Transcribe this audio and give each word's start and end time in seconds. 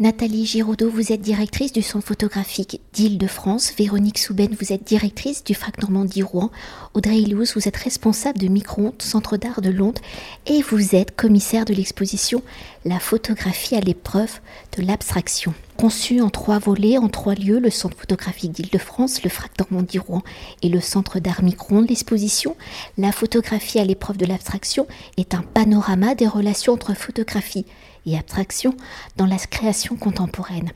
Nathalie 0.00 0.46
Giraudot, 0.46 0.88
vous 0.88 1.12
êtes 1.12 1.20
directrice 1.20 1.74
du 1.74 1.82
centre 1.82 2.06
photographique 2.06 2.80
d'Île-de-France. 2.94 3.74
Véronique 3.76 4.16
Souben, 4.16 4.48
vous 4.58 4.72
êtes 4.72 4.82
directrice 4.82 5.44
du 5.44 5.52
FRAC 5.52 5.82
Normandie 5.82 6.22
Rouen. 6.22 6.50
Audrey 6.94 7.18
Illouz, 7.18 7.52
vous 7.54 7.68
êtes 7.68 7.76
responsable 7.76 8.38
de 8.38 8.48
Micronte, 8.48 9.02
centre 9.02 9.36
d'art 9.36 9.60
de 9.60 9.68
Londres. 9.68 10.00
Et 10.46 10.62
vous 10.62 10.94
êtes 10.96 11.14
commissaire 11.14 11.66
de 11.66 11.74
l'exposition 11.74 12.42
La 12.86 12.98
photographie 12.98 13.76
à 13.76 13.80
l'épreuve 13.80 14.40
de 14.78 14.82
l'abstraction. 14.82 15.52
Conçu 15.76 16.22
en 16.22 16.30
trois 16.30 16.58
volets, 16.58 16.96
en 16.96 17.10
trois 17.10 17.34
lieux, 17.34 17.58
le 17.58 17.68
centre 17.68 17.98
photographique 17.98 18.52
d'Île-de-France, 18.52 19.22
le 19.22 19.28
FRAC 19.28 19.50
Normandie 19.58 19.98
Rouen 19.98 20.22
et 20.62 20.70
le 20.70 20.80
centre 20.80 21.20
d'art 21.20 21.42
Micron, 21.42 21.82
l'exposition 21.82 22.56
La 22.96 23.12
photographie 23.12 23.78
à 23.78 23.84
l'épreuve 23.84 24.16
de 24.16 24.24
l'abstraction 24.24 24.86
est 25.18 25.34
un 25.34 25.42
panorama 25.42 26.14
des 26.14 26.26
relations 26.26 26.72
entre 26.72 26.94
photographie 26.94 27.66
et 28.06 28.16
abstraction 28.16 28.74
dans 29.16 29.26
la 29.26 29.36
création 29.36 29.96
contemporaine. 29.96 30.70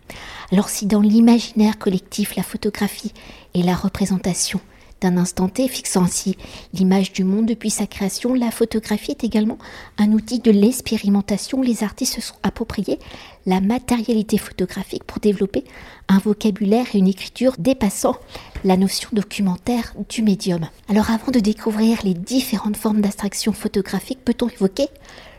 Alors 0.52 0.68
si 0.68 0.86
dans 0.86 1.00
l'imaginaire 1.00 1.78
collectif 1.78 2.36
la 2.36 2.42
photographie 2.42 3.12
est 3.54 3.62
la 3.62 3.74
représentation 3.74 4.60
d'un 5.00 5.16
instant 5.18 5.48
T, 5.48 5.68
fixant 5.68 6.04
ainsi 6.04 6.36
l'image 6.72 7.12
du 7.12 7.24
monde 7.24 7.46
depuis 7.46 7.70
sa 7.70 7.86
création, 7.86 8.32
la 8.32 8.50
photographie 8.50 9.10
est 9.10 9.24
également 9.24 9.58
un 9.98 10.12
outil 10.12 10.38
de 10.38 10.50
l'expérimentation. 10.50 11.60
Les 11.60 11.82
artistes 11.82 12.14
se 12.14 12.20
sont 12.20 12.36
appropriés 12.42 12.98
la 13.44 13.60
matérialité 13.60 14.38
photographique 14.38 15.04
pour 15.04 15.20
développer 15.20 15.64
un 16.08 16.18
vocabulaire 16.18 16.86
et 16.94 16.98
une 16.98 17.08
écriture 17.08 17.54
dépassant 17.58 18.16
la 18.64 18.78
notion 18.78 19.10
documentaire 19.12 19.92
du 20.08 20.22
médium. 20.22 20.66
Alors 20.88 21.10
avant 21.10 21.30
de 21.30 21.41
découvrir 21.41 21.98
les 22.02 22.14
différentes 22.14 22.77
formes 22.77 23.02
d'abstraction 23.02 23.52
photographique, 23.52 24.24
peut-on 24.24 24.48
évoquer 24.48 24.86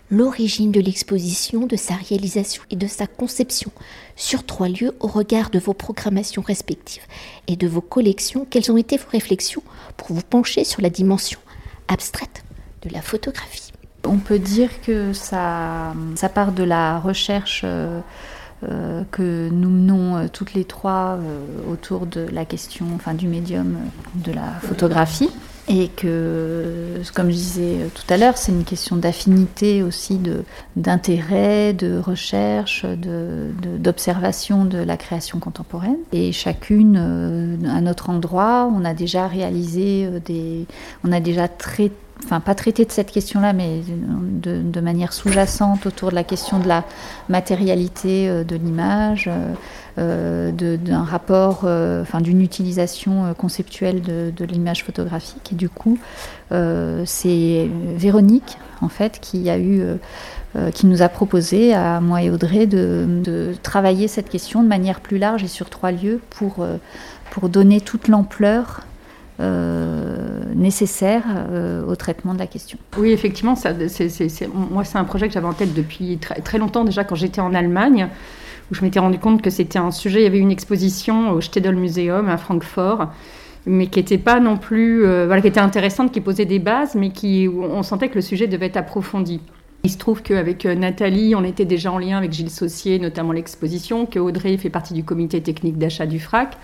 l'origine 0.09 0.71
de 0.71 0.79
l'exposition, 0.79 1.65
de 1.65 1.75
sa 1.75 1.95
réalisation 1.95 2.63
et 2.69 2.75
de 2.75 2.87
sa 2.87 3.07
conception 3.07 3.71
sur 4.15 4.45
trois 4.45 4.69
lieux 4.69 4.95
au 4.99 5.07
regard 5.07 5.49
de 5.49 5.59
vos 5.59 5.73
programmations 5.73 6.41
respectives 6.41 7.03
et 7.47 7.55
de 7.55 7.67
vos 7.67 7.81
collections. 7.81 8.45
Quelles 8.49 8.71
ont 8.71 8.77
été 8.77 8.97
vos 8.97 9.09
réflexions 9.09 9.63
pour 9.97 10.13
vous 10.13 10.21
pencher 10.21 10.63
sur 10.63 10.81
la 10.81 10.89
dimension 10.89 11.39
abstraite 11.87 12.43
de 12.83 12.89
la 12.89 13.01
photographie? 13.01 13.71
On 14.03 14.17
peut 14.17 14.39
dire 14.39 14.69
que 14.81 15.13
ça, 15.13 15.93
ça 16.15 16.29
part 16.29 16.51
de 16.51 16.63
la 16.63 16.99
recherche. 16.99 17.61
Euh, 17.63 18.01
euh, 18.63 19.03
que 19.11 19.49
nous 19.49 19.69
menons 19.69 20.15
euh, 20.15 20.27
toutes 20.31 20.53
les 20.53 20.63
trois 20.63 21.19
autour 21.69 22.05
de 22.05 22.25
la 22.31 22.45
question 22.45 22.85
enfin, 22.95 23.13
du 23.13 23.27
médium 23.27 23.77
de 24.15 24.31
la 24.31 24.49
photographie. 24.61 25.29
Et 25.67 25.87
que, 25.87 27.01
comme 27.15 27.29
je 27.29 27.35
disais 27.35 27.77
tout 27.95 28.13
à 28.13 28.17
l'heure, 28.17 28.37
c'est 28.37 28.51
une 28.51 28.65
question 28.65 28.97
d'affinité 28.97 29.81
aussi, 29.81 30.19
d'intérêt, 30.75 31.73
de, 31.73 31.97
recherche, 31.97 32.85
d'observation 32.85 34.65
de, 34.65 34.77
de, 34.77 34.83
la 34.83 34.95
création 34.97 35.39
contemporaine. 35.39 35.97
Et 36.11 36.31
chacune, 36.31 36.97
euh, 36.99 37.57
à 37.67 37.81
notre 37.81 38.11
endroit, 38.11 38.71
on 38.71 38.85
a 38.85 38.93
déjà 38.93 39.27
réalisé 39.27 40.05
euh, 40.05 40.19
des. 40.23 40.67
On 41.03 41.11
a 41.11 41.19
déjà 41.19 41.47
traité 41.47 41.95
enfin 42.23 42.39
pas 42.39 42.55
traité 42.55 42.85
de 42.85 42.91
cette 42.91 43.11
question-là, 43.11 43.53
mais 43.53 43.81
de, 43.85 44.81
manière 44.81 45.13
sous-jacente 45.13 45.85
autour 45.85 46.09
de 46.09 46.15
la 46.15 46.23
question 46.23 46.59
de 46.59 46.67
la 46.67 46.83
matérialité 47.29 48.29
euh, 48.29 48.43
de 48.43 48.55
l'image, 48.55 49.29
euh, 49.97 50.51
d'un 50.51 51.05
rapport, 51.05 51.61
euh, 51.63 52.03
d'une 52.19 52.41
utilisation 52.41 53.27
euh, 53.27 53.33
conceptuelle 53.33 54.01
de, 54.01 54.43
l'image 54.43 54.83
photographique. 54.83 55.53
Et 55.53 55.55
du 55.55 55.69
coup, 55.69 55.97
c'est 57.05 57.69
Véronique 57.95 58.57
en 58.81 58.89
fait 58.89 59.19
qui 59.21 59.49
a 59.49 59.57
eu 59.57 59.81
qui 60.73 60.85
nous 60.85 61.01
a 61.01 61.09
proposé 61.09 61.73
à 61.73 61.99
moi 62.01 62.21
et 62.21 62.29
Audrey 62.29 62.65
de, 62.67 63.53
travailler 63.63 64.07
cette 64.07 64.29
question 64.29 64.63
de 64.63 64.67
manière 64.67 64.99
plus 64.99 65.17
large 65.17 65.43
et 65.43 65.47
sur 65.47 65.69
trois 65.69 65.91
lieux 65.91 66.21
pour, 66.29 66.65
pour 67.31 67.49
donner 67.49 67.81
toute 67.81 68.07
l'ampleur 68.07 68.81
nécessaire 70.55 71.23
au 71.87 71.95
traitement 71.95 72.33
de 72.33 72.39
la 72.39 72.47
question. 72.47 72.77
Oui, 72.97 73.11
effectivement, 73.11 73.55
ça, 73.55 73.73
moi 74.71 74.83
c'est 74.83 74.97
un 74.97 75.03
projet 75.03 75.27
que 75.27 75.33
j'avais 75.33 75.47
en 75.47 75.53
tête 75.53 75.73
depuis 75.73 76.17
très, 76.17 76.57
longtemps 76.57 76.83
déjà 76.83 77.03
quand 77.03 77.15
j'étais 77.15 77.41
en 77.41 77.53
Allemagne 77.53 78.07
où 78.71 78.75
je 78.75 78.81
m'étais 78.81 78.99
rendu 78.99 79.19
compte 79.19 79.41
que 79.41 79.49
c'était 79.49 79.79
un 79.79 79.91
sujet. 79.91 80.21
Il 80.21 80.23
y 80.23 80.27
avait 80.27 80.39
une 80.39 80.51
exposition 80.51 81.31
au 81.31 81.41
Städel 81.41 81.75
Museum 81.75 82.29
à 82.29 82.37
Francfort, 82.37 83.09
mais 83.65 83.87
qui 83.87 83.99
n'était 83.99 84.17
pas 84.17 84.39
non 84.39 84.57
plus, 84.57 85.05
euh, 85.05 85.39
qui 85.39 85.47
était 85.47 85.59
intéressante, 85.59 86.11
qui 86.11 86.21
posait 86.21 86.45
des 86.45 86.59
bases, 86.59 86.95
mais 86.95 87.11
qui, 87.11 87.47
on 87.47 87.83
sentait 87.83 88.09
que 88.09 88.15
le 88.15 88.21
sujet 88.21 88.47
devait 88.47 88.67
être 88.67 88.77
approfondi. 88.77 89.41
Il 89.83 89.91
se 89.91 89.97
trouve 89.97 90.23
qu'avec 90.23 90.65
euh, 90.65 90.73
Nathalie, 90.73 91.35
on 91.35 91.43
était 91.43 91.65
déjà 91.65 91.91
en 91.91 91.99
lien 91.99 92.17
avec 92.17 92.33
Gilles 92.33 92.49
Saucier, 92.49 92.97
notamment 92.97 93.33
l'exposition, 93.33 94.05
que 94.07 94.17
Audrey 94.17 94.57
fait 94.57 94.71
partie 94.71 94.93
du 94.93 95.03
comité 95.03 95.41
technique 95.41 95.77
d'achat 95.77 96.07
du 96.07 96.19
FRAC. 96.19 96.57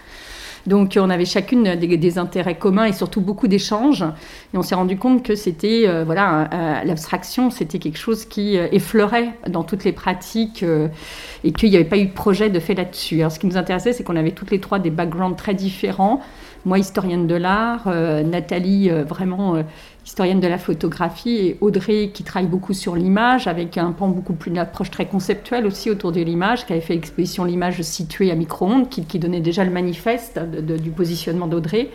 Donc 0.68 0.98
on 1.00 1.10
avait 1.10 1.26
chacune 1.26 1.76
des, 1.76 2.18
intérêts 2.18 2.58
communs 2.58 2.86
et 2.86 2.94
surtout 2.94 3.22
beaucoup 3.22 3.48
d'échanges. 3.48 4.04
Et 4.54 4.58
on 4.58 4.62
s'est 4.62 4.76
rendu 4.76 4.98
compte 4.98 5.24
que 5.24 5.36
c'était, 5.36 5.88
euh, 5.88 6.04
voilà, 6.04 6.50
euh, 6.54 6.84
l'abstraction, 6.84 7.50
c'était 7.50 7.80
quelque 7.80 7.98
chose 7.98 8.26
qui 8.26 8.58
euh, 8.58 8.68
effleurait 8.72 9.34
dans 9.48 9.64
toutes 9.64 9.84
les 9.84 9.92
pratiques 9.92 10.66
et 11.44 11.52
qu'il 11.52 11.70
n'y 11.70 11.76
avait 11.76 11.86
pas 11.86 11.98
eu 11.98 12.06
de 12.06 12.14
projet 12.14 12.50
de 12.50 12.60
fait 12.60 12.74
là-dessus. 12.74 13.20
Alors 13.20 13.32
ce 13.32 13.40
qui 13.40 13.48
nous 13.48 13.58
intéressait, 13.58 13.94
c'est 13.94 14.04
qu'on 14.04 14.16
avait 14.16 14.32
toutes 14.32 14.52
les 14.52 14.60
trois 14.60 14.80
des 14.80 14.90
backgrounds 14.90 15.36
très 15.36 15.54
différents. 15.54 16.22
Moi, 16.66 16.78
historienne 16.80 17.26
de 17.26 17.36
l'art, 17.36 17.88
Nathalie, 17.88 18.90
vraiment 18.90 19.64
historienne 20.06 20.40
de 20.40 20.48
la 20.48 20.58
photographie, 20.58 21.38
et 21.38 21.58
Audrey 21.62 22.12
qui 22.14 22.24
travaille 22.24 22.50
beaucoup 22.50 22.74
sur 22.74 22.96
l'image, 22.96 23.48
avec 23.48 23.78
un 23.78 23.92
pan 23.92 24.10
beaucoup 24.10 24.34
plus, 24.34 24.52
une 24.52 24.58
approche 24.58 24.92
très 24.92 25.06
conceptuelle 25.06 25.66
aussi 25.66 25.90
autour 25.90 26.12
de 26.12 26.22
l'image, 26.22 26.66
qui 26.66 26.74
avait 26.74 26.82
fait 26.82 26.94
l'exposition 26.94 27.46
L'image 27.46 27.82
située 27.82 28.32
à 28.32 28.36
micro-ondes, 28.36 28.90
qui, 28.90 29.20
donnait 29.20 29.42
déjà 29.42 29.64
le 29.64 29.72
manifeste 29.72 30.40
du 30.40 30.90
positionnement 30.92 31.48
d'Audrey. 31.48 31.90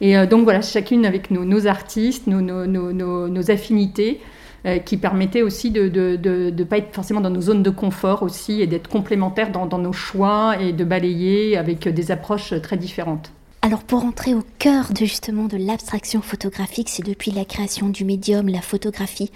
Et 0.00 0.16
euh, 0.16 0.26
donc 0.26 0.44
voilà, 0.44 0.62
chacune 0.62 1.04
avec 1.04 1.30
nos, 1.30 1.66
artistes, 1.66 2.26
nos, 2.26 3.50
affinités, 3.50 4.20
euh, 4.66 4.78
qui 4.78 4.96
permettaient 4.96 5.42
aussi 5.42 5.70
de 5.70 5.88
ne 5.88 6.64
pas 6.64 6.78
être 6.78 6.94
forcément 6.94 7.20
dans 7.20 7.30
nos 7.30 7.42
zones 7.42 7.62
de 7.62 7.70
confort 7.70 8.22
aussi, 8.22 8.62
et 8.62 8.66
d'être 8.66 8.88
complémentaires 8.88 9.50
dans 9.50 9.78
nos 9.78 9.92
choix 9.92 10.56
et 10.60 10.72
de 10.72 10.84
balayer 10.84 11.56
avec 11.56 11.88
des 11.88 12.10
approches 12.10 12.54
très 12.62 12.76
différentes. 12.76 13.32
Alors 13.60 13.82
pour 13.82 14.04
entrer 14.04 14.34
au 14.34 14.44
cœur 14.58 14.92
de 14.92 15.04
justement 15.04 15.46
de 15.46 15.56
l'abstraction 15.56 16.22
photographique, 16.22 16.88
c'est 16.88 17.04
depuis 17.04 17.32
la 17.32 17.44
création 17.44 17.88
du 17.88 18.04
médium, 18.04 18.48
la 18.48 18.62
photographie 18.62 19.32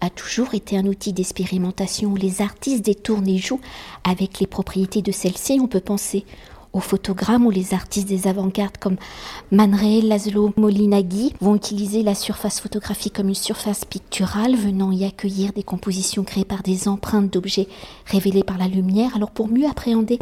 a 0.00 0.08
toujours 0.08 0.54
été 0.54 0.78
un 0.78 0.86
outil 0.86 1.12
d'expérimentation 1.12 2.10
où 2.10 2.16
les 2.16 2.40
artistes 2.40 2.84
détournent 2.84 3.28
et 3.28 3.38
jouent 3.38 3.60
avec 4.02 4.40
les 4.40 4.46
propriétés 4.46 5.02
de 5.02 5.12
celle-ci. 5.12 5.58
On 5.60 5.68
peut 5.68 5.80
penser 5.80 6.24
aux 6.76 6.80
photogrammes 6.80 7.46
où 7.46 7.50
les 7.50 7.72
artistes 7.72 8.06
des 8.06 8.28
avant-gardes 8.28 8.76
comme 8.78 8.96
Man 9.50 9.74
Ray, 9.74 10.02
Laszlo 10.02 10.52
Molinaghi 10.56 11.32
vont 11.40 11.56
utiliser 11.56 12.02
la 12.02 12.14
surface 12.14 12.60
photographique 12.60 13.14
comme 13.14 13.28
une 13.28 13.34
surface 13.34 13.84
picturale 13.84 14.54
venant 14.54 14.92
y 14.92 15.04
accueillir 15.04 15.52
des 15.54 15.62
compositions 15.62 16.22
créées 16.22 16.44
par 16.44 16.62
des 16.62 16.86
empreintes 16.86 17.32
d'objets 17.32 17.68
révélés 18.04 18.44
par 18.44 18.58
la 18.58 18.68
lumière. 18.68 19.16
Alors 19.16 19.30
pour 19.30 19.48
mieux 19.48 19.66
appréhender 19.66 20.18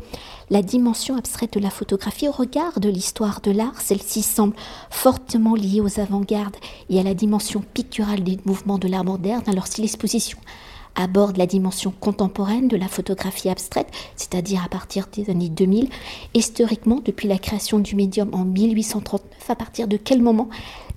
la 0.50 0.62
dimension 0.62 1.16
abstraite 1.16 1.54
de 1.54 1.60
la 1.60 1.70
photographie 1.70 2.28
au 2.28 2.32
regard 2.32 2.78
de 2.78 2.88
l'histoire 2.88 3.40
de 3.40 3.50
l'art, 3.50 3.80
celle-ci 3.80 4.22
semble 4.22 4.54
fortement 4.90 5.56
liée 5.56 5.80
aux 5.80 5.98
avant-gardes 5.98 6.56
et 6.88 7.00
à 7.00 7.02
la 7.02 7.14
dimension 7.14 7.64
picturale 7.74 8.22
des 8.22 8.38
mouvements 8.44 8.78
de 8.78 8.86
l'art 8.86 9.04
moderne. 9.04 9.42
Alors 9.48 9.66
si 9.66 9.82
l'exposition 9.82 10.38
aborde 10.94 11.36
la 11.36 11.46
dimension 11.46 11.92
contemporaine 12.00 12.68
de 12.68 12.76
la 12.76 12.88
photographie 12.88 13.48
abstraite, 13.48 13.88
c'est-à-dire 14.16 14.62
à 14.64 14.68
partir 14.68 15.06
des 15.12 15.30
années 15.30 15.48
2000. 15.48 15.88
Historiquement, 16.34 17.00
depuis 17.04 17.28
la 17.28 17.38
création 17.38 17.78
du 17.78 17.96
médium 17.96 18.30
en 18.32 18.44
1839, 18.44 19.50
à 19.50 19.56
partir 19.56 19.88
de 19.88 19.96
quel 19.96 20.22
moment 20.22 20.48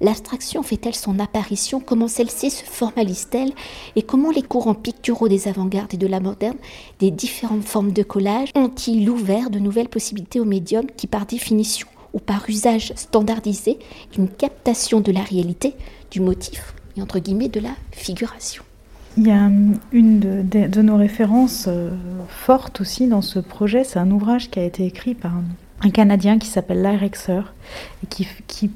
l'abstraction 0.01 0.63
fait-elle 0.63 0.95
son 0.95 1.19
apparition 1.19 1.79
Comment 1.79 2.07
celle-ci 2.07 2.51
se 2.51 2.63
formalise-t-elle 2.63 3.51
Et 3.95 4.03
comment 4.03 4.31
les 4.31 4.43
courants 4.43 4.75
picturaux 4.75 5.27
des 5.27 5.47
avant-gardes 5.47 5.93
et 5.93 5.97
de 5.97 6.07
la 6.07 6.19
moderne, 6.19 6.57
des 6.99 7.11
différentes 7.11 7.63
formes 7.63 7.91
de 7.91 8.03
collage, 8.03 8.49
ont-ils 8.55 9.09
ouvert 9.09 9.49
de 9.49 9.59
nouvelles 9.59 9.89
possibilités 9.89 10.39
au 10.39 10.45
médium 10.45 10.85
qui, 10.95 11.07
par 11.07 11.25
définition 11.25 11.87
ou 12.13 12.19
par 12.19 12.49
usage 12.49 12.93
standardisé, 12.95 13.79
une 14.17 14.29
captation 14.29 15.01
de 15.01 15.11
la 15.11 15.21
réalité, 15.21 15.73
du 16.09 16.21
motif 16.21 16.73
et 16.95 17.01
entre 17.01 17.19
guillemets 17.19 17.49
de 17.49 17.59
la 17.59 17.75
figuration? 17.91 18.66
Il 19.17 19.27
y 19.27 19.31
a 19.31 19.49
une 19.91 20.19
de, 20.19 20.81
nos 20.81 20.95
références 20.95 21.65
euh, 21.67 21.89
fortes 22.27 22.81
aussi 22.81 23.07
dans 23.07 23.21
ce 23.21 23.39
projet, 23.39 23.83
c'est 23.83 23.99
un 23.99 24.11
ouvrage 24.11 24.49
qui 24.49 24.59
a 24.59 24.63
été 24.63 24.85
écrit 24.85 25.15
par 25.15 25.33
un, 25.33 25.89
Canadien 25.89 26.37
qui 26.37 26.47
s'appelle 26.47 26.81
Larry 26.81 26.97
Rexer 26.97 27.41
et 28.03 28.07
qui, 28.07 28.71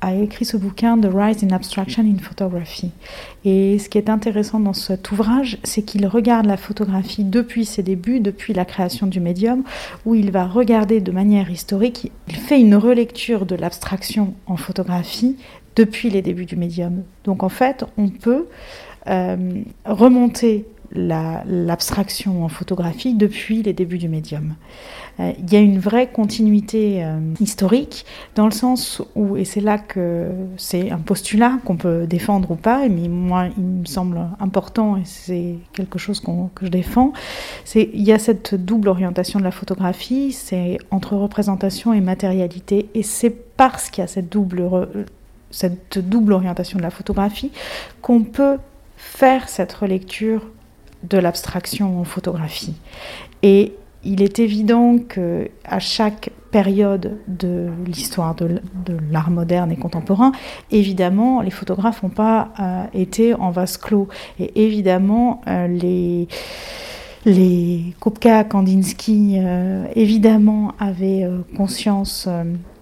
a 0.00 0.14
écrit 0.14 0.44
ce 0.44 0.58
bouquin 0.58 0.98
The 0.98 1.08
Rise 1.10 1.42
in 1.42 1.54
Abstraction 1.54 2.02
in 2.02 2.18
Photography. 2.18 2.90
Et 3.46 3.78
ce 3.78 3.88
qui 3.88 3.96
est 3.96 4.10
intéressant 4.10 4.60
dans 4.60 4.74
cet 4.74 5.10
ouvrage, 5.12 5.56
c'est 5.64 5.80
qu'il 5.80 6.06
regarde 6.06 6.44
la 6.44 6.58
photographie 6.58 7.24
depuis 7.24 7.64
ses 7.64 7.82
débuts, 7.82 8.20
depuis 8.20 8.52
la 8.52 8.66
création 8.66 9.06
du 9.06 9.18
médium, 9.20 9.62
où 10.04 10.14
il 10.14 10.30
va 10.30 10.46
regarder 10.46 11.00
de 11.00 11.10
manière 11.10 11.50
historique, 11.50 12.12
il 12.28 12.36
fait 12.36 12.60
une 12.60 12.74
relecture 12.74 13.46
de 13.46 13.54
l'abstraction 13.54 14.34
en 14.46 14.58
photographie 14.58 15.36
depuis 15.74 16.10
les 16.10 16.20
débuts 16.20 16.44
du 16.44 16.56
médium. 16.56 17.02
Donc 17.24 17.42
en 17.42 17.48
fait, 17.48 17.84
on 17.96 18.08
peut 18.08 18.46
euh, 19.08 19.62
remonter 19.84 20.66
l'abstraction 20.94 22.44
en 22.44 22.48
photographie 22.48 23.14
depuis 23.14 23.62
les 23.62 23.72
débuts 23.72 23.98
du 23.98 24.08
médium. 24.08 24.54
Euh, 25.18 25.32
il 25.38 25.52
y 25.52 25.56
a 25.56 25.60
une 25.60 25.78
vraie 25.78 26.08
continuité 26.08 27.04
euh, 27.04 27.18
historique 27.40 28.04
dans 28.34 28.46
le 28.46 28.52
sens 28.52 29.02
où, 29.14 29.36
et 29.36 29.44
c'est 29.44 29.60
là 29.60 29.78
que 29.78 30.28
c'est 30.56 30.90
un 30.90 30.98
postulat 30.98 31.58
qu'on 31.64 31.76
peut 31.76 32.06
défendre 32.06 32.52
ou 32.52 32.56
pas, 32.56 32.88
mais 32.88 33.08
moi 33.08 33.46
il 33.56 33.62
me 33.62 33.84
semble 33.86 34.20
important 34.40 34.96
et 34.96 35.04
c'est 35.04 35.56
quelque 35.72 35.98
chose 35.98 36.20
que 36.20 36.66
je 36.66 36.70
défends, 36.70 37.12
c'est 37.64 37.90
il 37.92 38.02
y 38.02 38.12
a 38.12 38.18
cette 38.18 38.54
double 38.54 38.88
orientation 38.88 39.38
de 39.38 39.44
la 39.44 39.52
photographie, 39.52 40.32
c'est 40.32 40.78
entre 40.90 41.16
représentation 41.16 41.92
et 41.92 42.00
matérialité, 42.00 42.88
et 42.94 43.02
c'est 43.02 43.30
parce 43.30 43.90
qu'il 43.90 44.02
y 44.02 44.04
a 44.04 44.08
cette 44.08 44.30
double, 44.30 44.68
cette 45.50 45.98
double 45.98 46.32
orientation 46.32 46.78
de 46.78 46.82
la 46.84 46.90
photographie 46.90 47.52
qu'on 48.00 48.22
peut 48.22 48.58
faire 49.04 49.48
cette 49.48 49.72
relecture 49.72 50.42
de 51.04 51.18
l'abstraction 51.18 52.00
en 52.00 52.04
photographie. 52.04 52.74
Et 53.42 53.74
il 54.02 54.22
est 54.22 54.38
évident 54.38 54.98
que 54.98 55.48
à 55.64 55.78
chaque 55.78 56.30
période 56.50 57.18
de 57.28 57.68
l'histoire 57.86 58.34
de, 58.34 58.60
l'art 59.10 59.30
moderne 59.30 59.70
et 59.70 59.76
contemporain, 59.76 60.32
évidemment, 60.70 61.42
les 61.42 61.50
photographes 61.50 62.02
n'ont 62.02 62.08
pas 62.08 62.48
euh, 62.58 62.84
été 62.94 63.34
en 63.34 63.50
vase 63.50 63.76
clos. 63.76 64.08
Et 64.40 64.64
évidemment, 64.64 65.42
euh, 65.46 65.68
les 65.68 66.26
les 67.26 67.94
Kopka, 68.00 68.44
Kandinsky, 68.44 69.36
euh, 69.38 69.86
évidemment, 69.94 70.72
avaient 70.78 71.26
conscience 71.56 72.28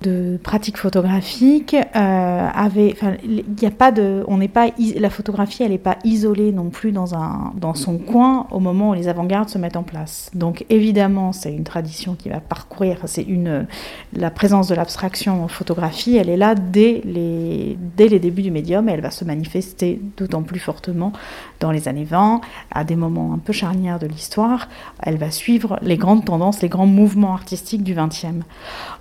de 0.03 0.39
pratiques 0.43 0.77
photographiques 0.77 1.75
euh, 1.75 2.49
avait, 2.55 2.95
il 3.27 3.67
a 3.67 3.71
pas 3.71 3.93
de, 3.93 4.25
on 4.29 4.39
n'est 4.39 4.49
pas, 4.49 4.69
la 4.97 5.11
photographie, 5.11 5.63
elle 5.63 5.71
n'est 5.71 5.79
pas 5.79 5.97
isolée 6.05 6.53
non 6.53 6.69
plus 6.69 6.93
dans 6.93 7.15
un, 7.15 7.53
dans 7.57 7.75
son 7.75 7.99
coin 7.99 8.47
au 8.51 8.61
moment 8.61 8.91
où 8.91 8.95
les 8.95 9.09
avant-gardes 9.09 9.49
se 9.49 9.59
mettent 9.59 9.77
en 9.77 9.83
place. 9.83 10.31
Donc 10.35 10.67
évidemment, 10.69 11.33
c'est 11.33 11.53
une 11.53 11.65
tradition 11.65 12.15
qui 12.15 12.29
va 12.29 12.41
parcourir, 12.41 12.99
c'est 13.07 13.23
une, 13.23 13.67
la 14.13 14.31
présence 14.31 14.69
de 14.69 14.75
l'abstraction 14.75 15.45
en 15.45 15.49
photographie, 15.49 16.17
elle 16.17 16.29
est 16.29 16.37
là 16.37 16.55
dès 16.55 17.01
les, 17.05 17.79
dès 17.97 18.09
les 18.09 18.19
débuts 18.19 18.43
du 18.43 18.51
médium 18.51 18.89
et 18.89 18.93
elle 18.93 19.01
va 19.01 19.11
se 19.11 19.25
manifester 19.25 20.01
d'autant 20.17 20.43
plus 20.43 20.61
fortement 20.61 21.13
dans 21.61 21.71
les 21.71 21.89
années 21.89 22.05
20, 22.05 22.41
à 22.71 22.85
des 22.85 22.97
moments 22.97 23.33
un 23.33 23.39
peu 23.39 23.53
charnières 23.53 23.99
de 23.99 24.07
l'histoire. 24.07 24.69
Elle 25.01 25.17
va 25.17 25.31
suivre 25.31 25.79
les 25.83 25.97
grandes 25.97 26.25
tendances, 26.25 26.61
les 26.61 26.69
grands 26.69 26.87
mouvements 26.87 27.35
artistiques 27.35 27.85
du 27.85 27.95
XXe. 27.95 28.43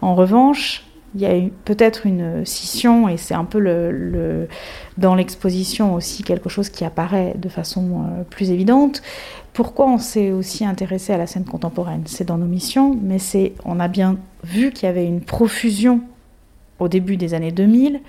En 0.02 0.16
revanche, 0.16 0.84
il 1.16 1.22
y 1.22 1.26
a 1.26 1.34
peut-être 1.66 2.06
une 2.06 2.46
scission, 2.46 3.10
et 3.10 3.18
c'est 3.18 3.34
un 3.34 3.44
peu 3.44 4.48
dans 4.98 5.16
l'exposition 5.16 5.94
aussi 5.94 6.24
quelque 6.24 6.50
chose 6.50 6.70
qui 6.70 6.86
apparaît 6.86 7.34
de 7.38 7.50
façon 7.50 8.04
euh, 8.04 8.24
plus 8.30 8.52
évidente. 8.52 9.02
Pourquoi 9.54 9.88
on 9.88 9.98
s'est 9.98 10.32
aussi 10.32 10.64
intéressé 10.64 11.12
à 11.12 11.18
la 11.18 11.28
scène 11.28 11.44
contemporaine? 11.44 12.04
C'est 12.06 12.26
dans 12.26 12.38
nos 12.38 12.46
missions, 12.46 12.98
mais 13.02 13.20
c'est 13.20 13.54
on 13.66 13.80
a 13.80 13.90
bien 13.90 14.18
vu 14.44 14.72
qu'il 14.72 14.86
y 14.86 14.90
avait 14.90 15.06
une 15.06 15.22
profusion 15.22 16.02
au 16.80 16.88
début 16.88 17.18
des 17.18 17.34
années 17.34 17.52
2000 17.52 18.00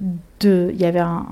il 0.00 0.80
y 0.80 0.84
avait 0.84 0.98
un, 0.98 1.24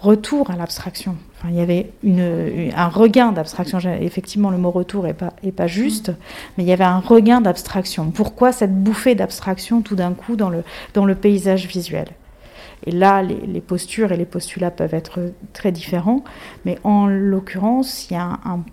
retour 0.00 0.50
à 0.50 0.56
l'abstraction. 0.56 1.16
Enfin, 1.38 1.48
il 1.50 1.56
y 1.56 1.60
avait 1.60 1.92
une, 2.02 2.70
un 2.76 2.88
regain 2.88 3.32
d'abstraction. 3.32 3.78
Effectivement, 4.00 4.50
le 4.50 4.58
mot 4.58 4.70
retour 4.70 5.04
n'est 5.04 5.14
pas, 5.14 5.32
est 5.42 5.52
pas 5.52 5.66
juste, 5.66 6.10
mm. 6.10 6.16
mais 6.56 6.64
il 6.64 6.68
y 6.68 6.72
avait 6.72 6.84
un 6.84 7.00
regain 7.00 7.40
d'abstraction. 7.40 8.10
Pourquoi 8.10 8.52
cette 8.52 8.74
bouffée 8.74 9.14
d'abstraction 9.14 9.80
tout 9.80 9.96
d'un 9.96 10.12
coup 10.12 10.36
dans 10.36 10.50
le, 10.50 10.64
dans 10.94 11.04
le 11.04 11.14
paysage 11.14 11.66
visuel? 11.66 12.08
Et 12.84 12.90
là, 12.90 13.22
les, 13.22 13.60
postures 13.60 14.10
et 14.10 14.16
les 14.16 14.24
postulats 14.24 14.72
peuvent 14.72 14.94
être 14.94 15.32
très 15.52 15.70
différents, 15.70 16.24
mais 16.64 16.78
en 16.82 17.06
l'occurrence, 17.06 18.10
il 18.10 18.14
y 18.14 18.16
a 18.16 18.40
un, 18.44 18.64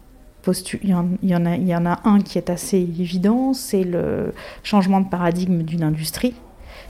il, 0.83 0.89
y 0.89 0.93
en, 1.35 1.45
a, 1.45 1.55
il 1.55 1.67
y 1.67 1.75
en 1.75 1.85
a 1.85 1.99
un 2.05 2.19
qui 2.21 2.39
est 2.39 2.49
assez 2.49 2.77
évident, 2.77 3.53
c'est 3.53 3.83
le 3.83 4.33
changement 4.63 4.99
de 4.99 5.07
paradigme 5.07 5.61
d'une 5.61 5.83
industrie 5.83 6.33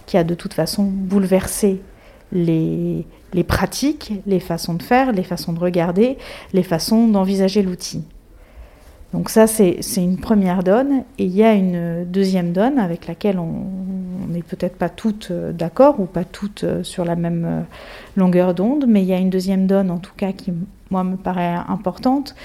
qui 0.06 0.18
a 0.18 0.24
de 0.24 0.34
toute 0.34 0.54
façon 0.54 0.84
bouleversé 0.84 1.82
les, 2.32 3.06
pratiques, 3.48 4.14
les 4.26 4.40
façons 4.40 4.74
de 4.74 4.84
faire, 4.84 5.12
les 5.12 5.24
façons 5.24 5.54
de 5.54 5.60
regarder, 5.60 6.18
les 6.54 6.64
façons 6.64 7.08
d'envisager 7.08 7.62
l'outil. 7.62 8.04
Donc 9.14 9.30
ça, 9.30 9.48
c'est 9.48 9.82
une 9.98 10.18
première 10.18 10.64
donne. 10.64 11.04
Et 11.18 11.26
il 11.26 11.36
y 11.36 11.44
a 11.44 11.54
une 11.54 12.06
deuxième 12.06 12.52
donne 12.52 12.78
avec 12.78 13.08
laquelle 13.08 13.40
on 13.40 13.66
n'est 14.30 14.44
peut-être 14.44 14.76
pas 14.76 14.90
toutes 14.90 15.30
euh, 15.32 15.52
d'accord 15.52 16.00
ou 16.00 16.06
pas 16.06 16.24
toutes 16.24 16.64
euh, 16.64 16.84
sur 16.84 17.04
la 17.06 17.16
même 17.16 17.46
euh, 17.46 17.62
longueur 18.16 18.54
d'onde, 18.54 18.86
mais 18.88 19.02
il 19.02 19.08
y 19.08 19.14
a 19.14 19.18
une 19.18 19.30
deuxième 19.30 19.66
donne 19.66 19.90
en 19.90 19.98
tout 19.98 20.14
cas 20.16 20.32
qui, 20.32 20.54
moi, 20.92 21.04
me 21.04 21.18
paraît 21.18 21.56
importante. 21.68 22.36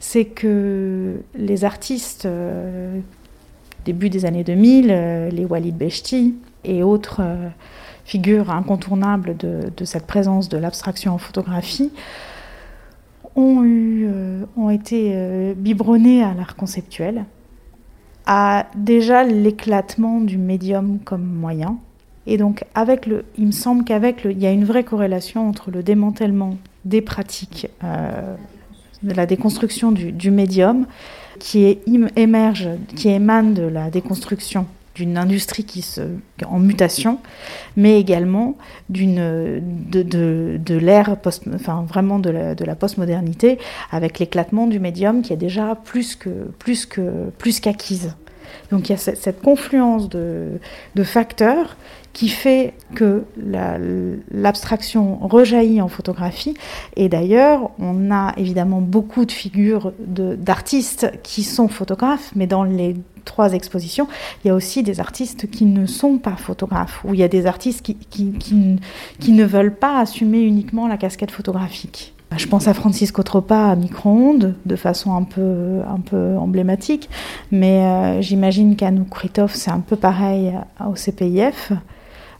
C'est 0.00 0.24
que 0.24 1.16
les 1.34 1.64
artistes, 1.64 2.28
début 3.84 4.10
des 4.10 4.24
années 4.24 4.44
2000, 4.44 5.30
les 5.32 5.44
Walid 5.44 5.76
Bechti 5.76 6.34
et 6.64 6.82
autres 6.82 7.22
figure 8.06 8.50
incontournable 8.50 9.36
de, 9.36 9.84
cette 9.84 10.06
présence 10.06 10.48
de 10.48 10.56
l'abstraction 10.56 11.14
en 11.14 11.18
photographie, 11.18 11.90
ont, 13.34 13.64
eu, 13.64 14.06
euh, 14.08 14.70
été 14.70 15.10
euh, 15.12 15.54
biberonnés 15.54 16.22
à 16.22 16.32
l'art 16.32 16.54
conceptuel, 16.56 17.24
à 18.24 18.66
déjà 18.76 19.24
l'éclatement 19.24 20.20
du 20.20 20.38
médium 20.38 21.00
comme 21.04 21.24
moyen. 21.24 21.78
Et 22.28 22.38
donc, 22.38 22.64
avec 22.74 23.06
le, 23.06 23.24
il 23.36 23.46
me 23.46 23.52
semble 23.52 23.84
qu'avec 23.84 24.22
le, 24.22 24.32
y 24.32 24.46
a 24.46 24.52
une 24.52 24.64
vraie 24.64 24.84
corrélation 24.84 25.48
entre 25.48 25.70
le 25.72 25.82
démantèlement 25.82 26.56
des 26.84 27.02
pratiques, 27.02 27.68
euh, 27.82 28.36
de 29.02 29.14
la 29.14 29.26
déconstruction 29.26 29.90
du, 29.90 30.30
médium, 30.30 30.86
qui 31.40 31.78
émerge, 32.16 32.68
qui 32.94 33.08
émane 33.08 33.52
de 33.52 33.62
la 33.62 33.90
déconstruction 33.90 34.66
d'une 34.96 35.18
industrie 35.18 35.64
qui 35.64 35.82
se, 35.82 36.00
en 36.46 36.58
mutation, 36.58 37.18
mais 37.76 38.00
également 38.00 38.56
de, 38.88 39.60
de, 39.92 40.74
l'ère, 40.74 41.16
enfin 41.54 41.84
vraiment 41.86 42.18
de 42.18 42.30
la, 42.30 42.54
de 42.54 42.64
la 42.64 42.74
postmodernité, 42.74 43.58
avec 43.90 44.18
l'éclatement 44.18 44.66
du 44.66 44.80
médium 44.80 45.20
qui 45.20 45.34
est 45.34 45.36
déjà 45.36 45.74
plus, 45.74 46.16
que, 46.16 46.48
plus 46.58 47.60
qu'acquise. 47.60 48.14
Donc 48.70 48.88
il 48.88 48.92
y 48.92 48.94
a 48.94 48.98
cette, 48.98 49.40
confluence 49.40 50.08
de, 50.08 50.58
facteurs 51.04 51.76
qui 52.12 52.28
fait 52.28 52.72
que 52.94 53.24
l'abstraction 54.30 55.18
rejaillit 55.20 55.82
en 55.82 55.88
photographie. 55.88 56.54
Et 56.96 57.08
d'ailleurs, 57.08 57.70
on 57.78 58.10
a 58.10 58.32
évidemment 58.38 58.80
beaucoup 58.80 59.26
de 59.26 59.32
figures 59.32 59.92
d'artistes 59.98 61.12
qui 61.22 61.42
sont 61.42 61.68
photographes, 61.68 62.30
mais 62.34 62.46
dans 62.46 62.64
les 62.64 62.96
trois 63.26 63.52
expositions, 63.52 64.08
il 64.42 64.48
y 64.48 64.50
a 64.50 64.54
aussi 64.54 64.82
des 64.82 65.00
artistes 65.00 65.50
qui 65.50 65.66
ne 65.66 65.84
sont 65.84 66.16
pas 66.16 66.36
photographes, 66.36 67.04
ou 67.04 67.12
il 67.12 67.20
y 67.20 67.22
a 67.22 67.28
des 67.28 67.44
artistes 67.44 67.82
qui, 67.82 69.32
ne 69.32 69.44
veulent 69.44 69.74
pas 69.74 70.00
assumer 70.00 70.40
uniquement 70.40 70.88
la 70.88 70.96
casquette 70.96 71.30
photographique. 71.30 72.15
Je 72.36 72.46
pense 72.46 72.68
à 72.68 72.74
Francisco 72.74 73.22
Tropa 73.22 73.70
à 73.70 73.76
micro-ondes 73.76 74.54
de 74.64 74.76
façon 74.76 75.14
un 75.14 75.22
peu, 75.22 75.80
un 75.88 76.00
peu 76.00 76.36
emblématique, 76.36 77.08
mais 77.50 77.80
euh, 77.80 78.22
j'imagine 78.22 78.76
qu'Anouk 78.76 79.08
Kritov, 79.08 79.54
c'est 79.54 79.70
un 79.70 79.80
peu 79.80 79.96
pareil 79.96 80.52
au 80.86 80.94
CPIF. 80.94 81.72